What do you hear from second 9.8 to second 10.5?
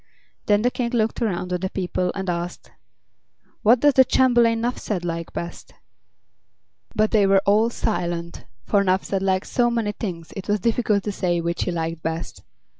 things it